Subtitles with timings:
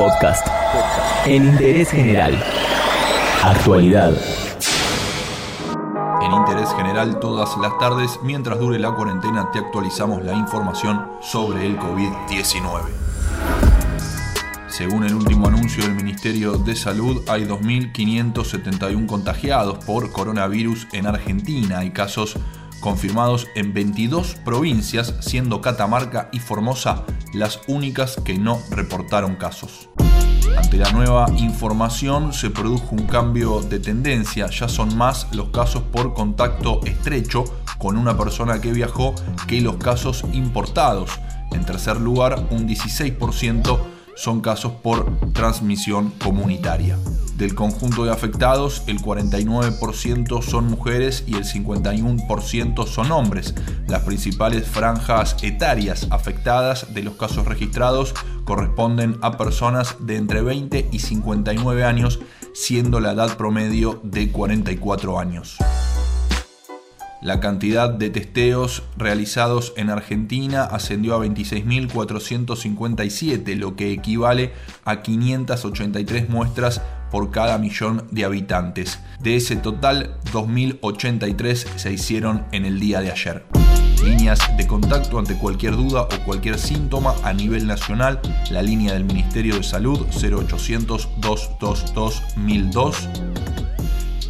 [0.00, 0.46] Podcast.
[1.26, 2.42] En interés general.
[3.44, 4.14] Actualidad.
[6.22, 11.66] En Interés General todas las tardes, mientras dure la cuarentena, te actualizamos la información sobre
[11.66, 12.80] el COVID-19.
[14.68, 21.80] Según el último anuncio del Ministerio de Salud, hay 2.571 contagiados por coronavirus en Argentina.
[21.80, 22.38] Hay casos
[22.80, 29.88] confirmados en 22 provincias, siendo Catamarca y Formosa las únicas que no reportaron casos.
[30.56, 35.82] Ante la nueva información se produjo un cambio de tendencia, ya son más los casos
[35.84, 37.44] por contacto estrecho
[37.78, 39.14] con una persona que viajó
[39.46, 41.18] que los casos importados.
[41.52, 43.78] En tercer lugar, un 16%
[44.16, 46.98] son casos por transmisión comunitaria.
[47.40, 53.54] Del conjunto de afectados, el 49% son mujeres y el 51% son hombres.
[53.88, 58.12] Las principales franjas etarias afectadas de los casos registrados
[58.44, 62.20] corresponden a personas de entre 20 y 59 años,
[62.52, 65.56] siendo la edad promedio de 44 años.
[67.22, 74.52] La cantidad de testeos realizados en Argentina ascendió a 26.457, lo que equivale
[74.84, 78.98] a 583 muestras por cada millón de habitantes.
[79.20, 83.44] De ese total, 2.083 se hicieron en el día de ayer.
[84.04, 89.04] Líneas de contacto ante cualquier duda o cualquier síntoma a nivel nacional, la línea del
[89.04, 93.08] Ministerio de Salud 0800 222 1002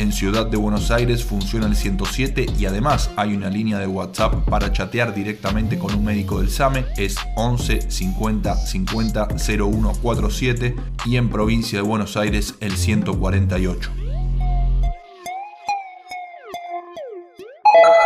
[0.00, 4.32] en Ciudad de Buenos Aires funciona el 107 y además hay una línea de WhatsApp
[4.48, 11.28] para chatear directamente con un médico del SAME, es 11 50 50 0147 y en
[11.28, 13.90] provincia de Buenos Aires el 148.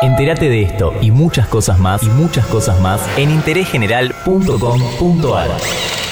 [0.03, 6.04] Entérate de esto y muchas cosas más y muchas cosas más en interésgeneral.com.ar.